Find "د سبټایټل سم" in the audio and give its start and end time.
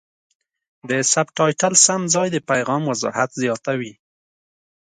0.89-2.01